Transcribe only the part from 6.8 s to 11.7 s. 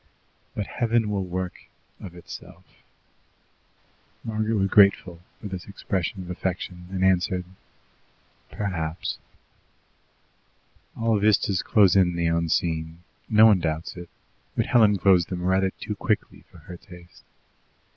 and answered, "Perhaps." All vistas